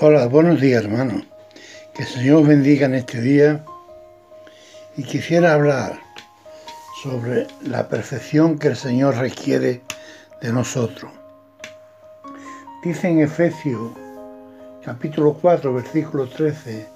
Hola, 0.00 0.26
buenos 0.26 0.60
días 0.60 0.82
hermano. 0.82 1.22
Que 1.94 2.02
el 2.02 2.08
Señor 2.08 2.44
bendiga 2.44 2.86
en 2.86 2.94
este 2.94 3.20
día 3.20 3.64
y 4.96 5.04
quisiera 5.04 5.54
hablar 5.54 6.00
sobre 7.00 7.46
la 7.62 7.88
perfección 7.88 8.58
que 8.58 8.66
el 8.66 8.76
Señor 8.76 9.16
requiere 9.16 9.82
de 10.42 10.52
nosotros. 10.52 11.12
Dice 12.82 13.06
en 13.06 13.20
Efesios 13.20 13.92
capítulo 14.84 15.34
4 15.40 15.72
versículo 15.72 16.28
13, 16.28 16.88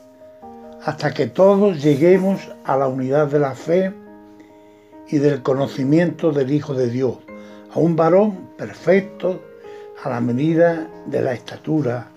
hasta 0.85 1.15
que 1.15 1.29
todos 1.29 1.81
lleguemos 1.81 2.41
a 2.65 2.77
la 2.77 2.89
unidad 2.89 3.29
de 3.29 3.39
la 3.39 3.55
fe 3.55 3.93
y 5.07 5.19
del 5.19 5.45
conocimiento 5.45 6.33
del 6.33 6.51
Hijo 6.51 6.75
de 6.75 6.91
Dios, 6.91 7.19
a 7.73 7.79
un 7.79 7.95
varón 7.95 8.51
perfecto 8.59 9.41
a 10.03 10.09
la 10.09 10.21
medida 10.21 10.91
de 11.07 11.23
la 11.23 11.33
estatura 11.33 12.09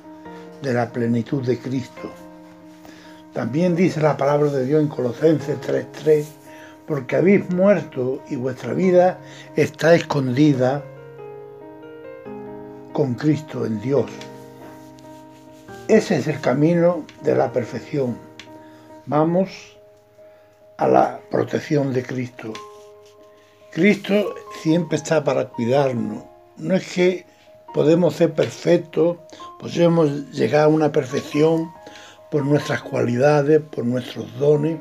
de 0.61 0.73
la 0.73 0.91
plenitud 0.91 1.43
de 1.43 1.57
Cristo. 1.57 2.11
También 3.33 3.75
dice 3.75 4.01
la 4.01 4.17
palabra 4.17 4.51
de 4.51 4.65
Dios 4.65 4.81
en 4.81 4.89
Colosenses 4.89 5.59
3:3, 5.61 6.25
porque 6.85 7.15
habéis 7.15 7.49
muerto 7.49 8.21
y 8.29 8.35
vuestra 8.35 8.73
vida 8.73 9.19
está 9.55 9.95
escondida 9.95 10.83
con 12.91 13.13
Cristo 13.13 13.65
en 13.65 13.79
Dios. 13.81 14.11
Ese 15.87 16.17
es 16.17 16.27
el 16.27 16.39
camino 16.41 17.05
de 17.23 17.35
la 17.35 17.51
perfección. 17.51 18.17
Vamos 19.05 19.77
a 20.77 20.87
la 20.87 21.19
protección 21.29 21.93
de 21.93 22.03
Cristo. 22.03 22.53
Cristo 23.71 24.35
siempre 24.61 24.97
está 24.97 25.23
para 25.23 25.47
cuidarnos. 25.49 26.23
No 26.57 26.75
es 26.75 26.91
que 26.93 27.25
podemos 27.73 28.15
ser 28.15 28.33
perfectos, 28.33 29.17
podemos 29.59 30.31
llegar 30.31 30.65
a 30.65 30.67
una 30.67 30.91
perfección 30.91 31.71
por 32.29 32.45
nuestras 32.45 32.81
cualidades, 32.81 33.61
por 33.61 33.85
nuestros 33.85 34.37
dones. 34.39 34.79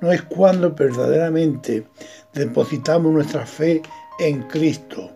No 0.00 0.12
es 0.12 0.22
cuando 0.22 0.74
verdaderamente 0.74 1.86
depositamos 2.32 3.12
nuestra 3.12 3.46
fe 3.46 3.82
en 4.18 4.42
Cristo. 4.42 5.10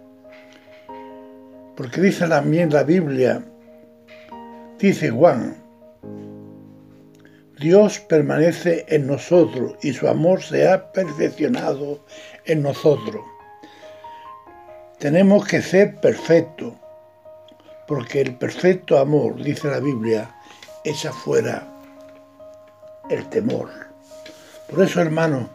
Porque 1.76 2.00
dice 2.00 2.28
también 2.28 2.70
la 2.70 2.82
Biblia, 2.82 3.42
dice 4.78 5.10
Juan, 5.10 5.56
Dios 7.58 8.00
permanece 8.00 8.86
en 8.88 9.06
nosotros 9.06 9.74
y 9.82 9.92
su 9.92 10.08
amor 10.08 10.42
se 10.42 10.66
ha 10.66 10.92
perfeccionado 10.92 12.04
en 12.46 12.62
nosotros. 12.62 13.22
Tenemos 14.98 15.46
que 15.46 15.60
ser 15.60 16.00
perfectos 16.00 16.74
porque 17.90 18.20
el 18.20 18.36
perfecto 18.36 18.98
amor, 18.98 19.42
dice 19.42 19.66
la 19.66 19.80
Biblia, 19.80 20.32
echa 20.84 21.12
fuera 21.12 21.66
el 23.10 23.28
temor. 23.30 23.68
Por 24.68 24.84
eso, 24.84 25.00
hermano, 25.00 25.50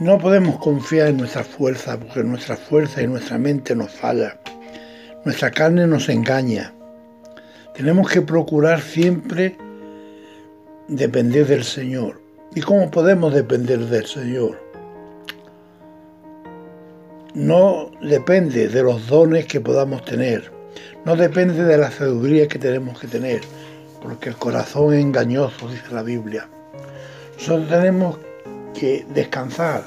no 0.00 0.18
podemos 0.18 0.58
confiar 0.58 1.06
en 1.06 1.18
nuestra 1.18 1.44
fuerza, 1.44 1.96
porque 1.96 2.24
nuestra 2.24 2.56
fuerza 2.56 3.00
y 3.00 3.06
nuestra 3.06 3.38
mente 3.38 3.76
nos 3.76 3.92
falla. 3.92 4.36
Nuestra 5.24 5.52
carne 5.52 5.86
nos 5.86 6.08
engaña. 6.08 6.74
Tenemos 7.76 8.10
que 8.10 8.22
procurar 8.22 8.80
siempre 8.80 9.56
depender 10.88 11.46
del 11.46 11.62
Señor. 11.62 12.20
¿Y 12.52 12.62
cómo 12.62 12.90
podemos 12.90 13.32
depender 13.32 13.78
del 13.78 14.06
Señor? 14.06 14.60
No 17.32 17.92
depende 18.02 18.66
de 18.66 18.82
los 18.82 19.06
dones 19.06 19.46
que 19.46 19.60
podamos 19.60 20.04
tener, 20.04 20.53
no 21.04 21.16
depende 21.16 21.64
de 21.64 21.78
la 21.78 21.90
sabiduría 21.90 22.48
que 22.48 22.58
tenemos 22.58 22.98
que 22.98 23.08
tener, 23.08 23.40
porque 24.02 24.28
el 24.28 24.36
corazón 24.36 24.94
es 24.94 25.00
engañoso, 25.00 25.68
dice 25.68 25.92
la 25.92 26.02
Biblia. 26.02 26.48
Nosotros 27.36 27.68
tenemos 27.68 28.18
que 28.78 29.06
descansar, 29.14 29.84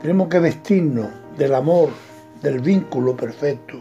tenemos 0.00 0.28
que 0.28 0.38
vestirnos 0.38 1.08
del 1.36 1.54
amor, 1.54 1.90
del 2.42 2.60
vínculo 2.60 3.16
perfecto 3.16 3.80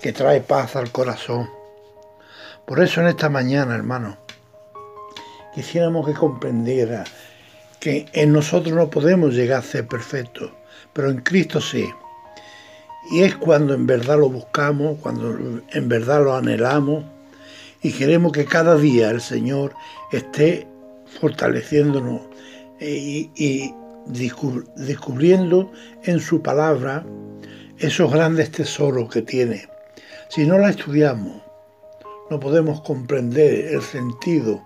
que 0.00 0.12
trae 0.12 0.40
paz 0.40 0.76
al 0.76 0.90
corazón. 0.90 1.48
Por 2.66 2.82
eso 2.82 3.00
en 3.00 3.08
esta 3.08 3.28
mañana, 3.28 3.74
hermano, 3.74 4.18
quisiéramos 5.54 6.06
que 6.06 6.14
comprendiera 6.14 7.04
que 7.80 8.06
en 8.12 8.32
nosotros 8.32 8.74
no 8.74 8.90
podemos 8.90 9.34
llegar 9.34 9.60
a 9.60 9.62
ser 9.62 9.86
perfectos, 9.86 10.50
pero 10.92 11.10
en 11.10 11.22
Cristo 11.22 11.60
sí. 11.60 11.88
Y 13.10 13.22
es 13.22 13.36
cuando 13.36 13.74
en 13.74 13.86
verdad 13.86 14.18
lo 14.18 14.28
buscamos, 14.30 14.98
cuando 15.00 15.36
en 15.72 15.88
verdad 15.88 16.24
lo 16.24 16.34
anhelamos 16.34 17.04
y 17.82 17.92
queremos 17.92 18.32
que 18.32 18.46
cada 18.46 18.76
día 18.78 19.10
el 19.10 19.20
Señor 19.20 19.74
esté 20.10 20.66
fortaleciéndonos 21.20 22.22
eh, 22.80 23.30
y, 23.34 23.74
descubriendo 24.76 25.72
en 26.02 26.20
su 26.20 26.42
palabra 26.42 27.06
esos 27.78 28.12
grandes 28.12 28.50
tesoros 28.50 29.10
que 29.10 29.22
tiene. 29.22 29.68
Si 30.28 30.46
no 30.46 30.58
la 30.58 30.70
estudiamos, 30.70 31.42
no 32.30 32.40
podemos 32.40 32.80
comprender 32.82 33.66
el 33.74 33.82
sentido, 33.82 34.62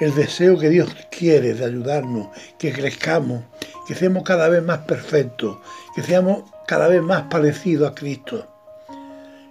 el 0.00 0.14
deseo 0.14 0.58
que 0.58 0.68
Dios 0.68 0.94
quiere 1.10 1.54
de 1.54 1.64
ayudarnos, 1.64 2.28
que 2.58 2.72
crezcamos, 2.72 3.44
que 3.86 3.94
seamos 3.94 4.22
cada 4.22 4.48
vez 4.48 4.62
más 4.62 4.78
perfectos, 4.80 5.58
que 5.94 6.02
seamos 6.02 6.44
cada 6.68 6.86
vez 6.86 7.02
más 7.02 7.22
parecido 7.30 7.86
a 7.86 7.94
Cristo. 7.94 8.46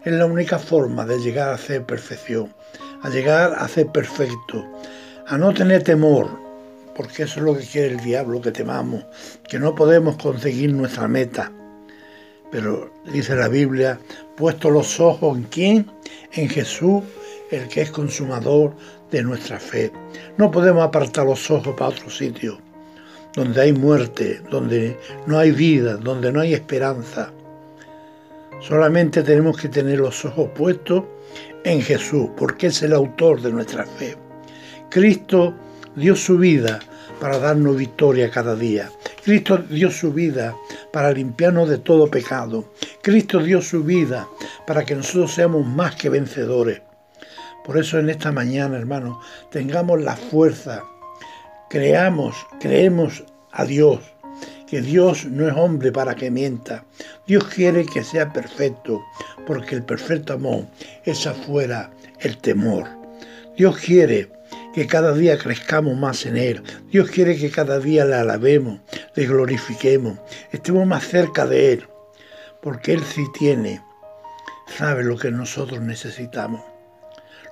Es 0.05 0.13
la 0.13 0.27
única 0.27 0.59
forma 0.59 1.03
de 1.03 1.17
llegar 1.17 1.49
a 1.49 1.57
ser 1.57 1.83
perfección, 1.83 2.53
a 3.01 3.09
llegar 3.09 3.55
a 3.57 3.67
ser 3.67 3.87
perfecto, 3.87 4.63
a 5.25 5.35
no 5.35 5.51
tener 5.51 5.81
temor, 5.81 6.29
porque 6.95 7.23
eso 7.23 7.39
es 7.39 7.45
lo 7.45 7.57
que 7.57 7.65
quiere 7.65 7.87
el 7.87 8.01
diablo, 8.01 8.39
que 8.39 8.51
temamos, 8.51 9.03
que 9.49 9.57
no 9.57 9.73
podemos 9.73 10.17
conseguir 10.17 10.71
nuestra 10.73 11.07
meta. 11.07 11.51
Pero 12.51 12.93
dice 13.11 13.35
la 13.35 13.47
Biblia, 13.47 13.99
puesto 14.35 14.69
los 14.69 14.99
ojos 14.99 15.35
en 15.39 15.43
quién? 15.45 15.91
En 16.33 16.47
Jesús, 16.49 17.01
el 17.49 17.67
que 17.67 17.81
es 17.81 17.89
consumador 17.89 18.75
de 19.09 19.23
nuestra 19.23 19.59
fe. 19.59 19.91
No 20.37 20.51
podemos 20.51 20.83
apartar 20.83 21.25
los 21.25 21.49
ojos 21.49 21.73
para 21.75 21.89
otro 21.89 22.11
sitio 22.11 22.66
donde 23.37 23.61
hay 23.61 23.71
muerte, 23.71 24.41
donde 24.49 24.97
no 25.27 25.37
hay 25.37 25.51
vida, 25.51 25.95
donde 25.95 26.31
no 26.31 26.41
hay 26.41 26.55
esperanza. 26.55 27.31
Solamente 28.59 29.21
tenemos 29.21 29.61
que 29.61 29.69
tener 29.69 29.99
los 29.99 30.25
ojos 30.25 30.49
puestos 30.55 31.03
en 31.63 31.83
Jesús, 31.83 32.31
porque 32.35 32.67
es 32.67 32.81
el 32.81 32.93
autor 32.93 33.39
de 33.43 33.51
nuestra 33.51 33.85
fe. 33.85 34.17
Cristo 34.89 35.53
dio 35.95 36.15
su 36.15 36.39
vida 36.39 36.79
para 37.21 37.37
darnos 37.37 37.77
victoria 37.77 38.31
cada 38.31 38.55
día. 38.55 38.89
Cristo 39.23 39.59
dio 39.69 39.91
su 39.91 40.11
vida 40.11 40.55
para 40.91 41.11
limpiarnos 41.11 41.69
de 41.69 41.77
todo 41.77 42.09
pecado. 42.09 42.65
Cristo 43.03 43.37
dio 43.37 43.61
su 43.61 43.83
vida 43.83 44.27
para 44.65 44.83
que 44.83 44.95
nosotros 44.95 45.31
seamos 45.31 45.63
más 45.63 45.95
que 45.95 46.09
vencedores. 46.09 46.81
Por 47.63 47.77
eso 47.77 47.99
en 47.99 48.09
esta 48.09 48.31
mañana, 48.31 48.77
hermanos, 48.77 49.19
tengamos 49.51 50.01
la 50.01 50.15
fuerza 50.15 50.83
creamos, 51.69 52.35
creemos 52.59 53.23
a 53.51 53.65
Dios, 53.65 53.99
que 54.67 54.81
Dios 54.81 55.25
no 55.25 55.47
es 55.47 55.55
hombre 55.55 55.91
para 55.91 56.15
que 56.15 56.31
mienta. 56.31 56.85
Dios 57.25 57.45
quiere 57.45 57.85
que 57.85 58.03
sea 58.03 58.31
perfecto, 58.33 59.03
porque 59.45 59.75
el 59.75 59.83
perfecto 59.83 60.33
amor 60.33 60.65
es 61.05 61.25
afuera 61.25 61.91
el 62.19 62.37
temor. 62.37 62.87
Dios 63.55 63.77
quiere 63.77 64.29
que 64.73 64.85
cada 64.85 65.13
día 65.13 65.37
crezcamos 65.37 65.97
más 65.97 66.25
en 66.25 66.37
Él. 66.37 66.63
Dios 66.91 67.09
quiere 67.09 67.37
que 67.37 67.49
cada 67.49 67.79
día 67.79 68.05
le 68.05 68.15
alabemos, 68.15 68.79
le 69.15 69.25
glorifiquemos, 69.25 70.19
estemos 70.51 70.85
más 70.85 71.07
cerca 71.07 71.47
de 71.47 71.73
Él, 71.73 71.87
porque 72.61 72.93
Él 72.93 73.03
sí 73.03 73.25
tiene, 73.33 73.81
sabe 74.67 75.03
lo 75.03 75.17
que 75.17 75.31
nosotros 75.31 75.81
necesitamos. 75.81 76.76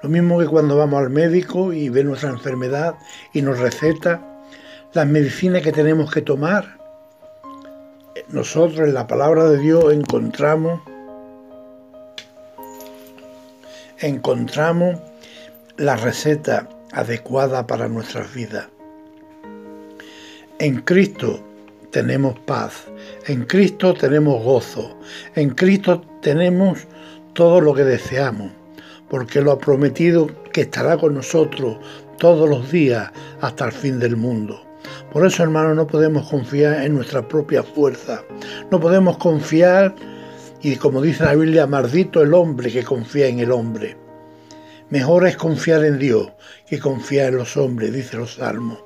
Lo 0.02 0.10
mismo 0.10 0.40
que 0.40 0.48
cuando 0.48 0.78
vamos 0.78 1.00
al 1.00 1.10
médico 1.10 1.74
y 1.74 1.90
ve 1.90 2.04
nuestra 2.04 2.30
enfermedad 2.30 2.96
y 3.34 3.42
nos 3.42 3.60
receta 3.60 4.22
las 4.94 5.08
medicinas 5.08 5.62
que 5.62 5.72
tenemos 5.72 6.12
que 6.12 6.22
tomar. 6.22 6.78
Nosotros 8.30 8.80
en 8.80 8.94
la 8.94 9.08
palabra 9.08 9.46
de 9.46 9.60
Dios 9.60 9.94
encontramos 9.94 10.82
encontramos 14.00 15.00
la 15.78 15.96
receta 15.96 16.68
adecuada 16.92 17.66
para 17.66 17.88
nuestras 17.88 18.34
vidas. 18.34 18.68
En 20.60 20.82
Cristo 20.82 21.40
tenemos 21.92 22.38
paz, 22.40 22.86
en 23.28 23.46
Cristo 23.46 23.94
tenemos 23.94 24.44
gozo, 24.44 24.98
en 25.36 25.50
Cristo 25.52 26.02
tenemos 26.22 26.80
todo 27.34 27.62
lo 27.62 27.74
que 27.74 27.84
deseamos 27.84 28.52
porque 29.10 29.42
lo 29.42 29.52
ha 29.52 29.58
prometido 29.58 30.30
que 30.52 30.62
estará 30.62 30.98
con 30.98 31.14
nosotros 31.16 31.78
todos 32.18 32.50
los 32.50 32.72
días 32.72 33.12
hasta 33.42 33.66
el 33.66 33.72
fin 33.72 34.00
del 34.00 34.16
mundo. 34.16 34.62
Por 35.12 35.26
eso, 35.26 35.44
hermanos, 35.44 35.76
no 35.76 35.88
podemos 35.88 36.30
confiar 36.30 36.84
en 36.84 36.96
nuestra 36.96 37.28
propia 37.28 37.64
fuerza. 37.64 38.24
No 38.72 38.80
podemos 38.80 39.18
confiar, 39.18 39.96
y 40.62 40.76
como 40.76 41.02
dice 41.02 41.24
la 41.24 41.36
Biblia, 41.36 41.68
maldito 41.68 42.22
el 42.22 42.34
hombre 42.34 42.72
que 42.72 42.84
confía 42.84 43.28
en 43.28 43.40
el 43.40 43.52
hombre. 43.52 43.98
Mejor 44.90 45.28
es 45.28 45.38
confiar 45.38 45.84
en 45.84 45.98
Dios 45.98 46.32
que 46.68 46.80
confiar 46.80 47.30
en 47.30 47.38
los 47.38 47.58
hombres, 47.58 47.94
dice 47.94 48.18
los 48.18 48.36
salmos. 48.36 48.80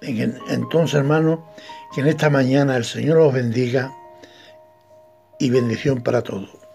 Entonces, 0.00 0.94
hermano, 0.94 1.46
que 1.94 2.00
en 2.00 2.08
esta 2.08 2.30
mañana 2.30 2.76
el 2.76 2.84
Señor 2.84 3.18
os 3.18 3.34
bendiga 3.34 3.92
y 5.38 5.50
bendición 5.50 6.02
para 6.02 6.22
todos. 6.22 6.65